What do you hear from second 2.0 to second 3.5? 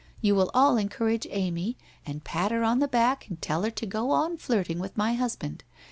and pat her on the back and